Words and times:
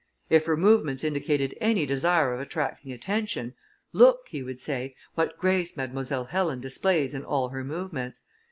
If 0.31 0.47
her 0.47 0.57
movements 0.57 1.03
indicated 1.03 1.55
any 1.61 1.85
desire 1.85 2.33
of 2.33 2.39
attracting 2.39 2.91
attention, 2.91 3.53
"Look!" 3.93 4.29
he 4.29 4.41
would 4.41 4.59
say, 4.59 4.95
"what 5.13 5.37
grace 5.37 5.77
Mademoiselle 5.77 6.25
Helen 6.25 6.59
displays 6.59 7.13
in 7.13 7.23
all 7.23 7.49
her 7.49 7.63
movements." 7.63 8.23